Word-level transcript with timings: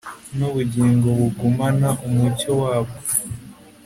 Nubugingo 0.37 1.07
bugumana 1.19 1.89
umucyo 2.07 2.51
wabwo 2.61 2.97